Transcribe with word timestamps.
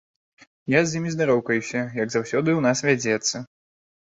Я 0.73 0.79
з 0.85 0.95
імі 0.99 1.11
здароўкаюся, 1.17 1.81
як 2.03 2.07
заўсёды 2.15 2.49
ў 2.55 2.61
нас 2.67 2.77
вядзецца. 2.87 3.47